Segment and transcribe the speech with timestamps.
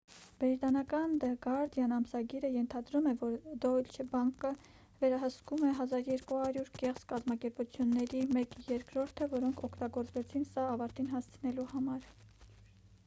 [0.41, 3.33] բրիտանական դը գարդիան ամսագիրը ենթադրում է որ
[3.65, 4.49] դոյչե բանկը
[5.03, 12.09] վերահսկում էր 1200 կեղծ կազմակերպությունների մեկ երրորդը որոնք օգտագործվեցին սա ավարտին հասցնելու համար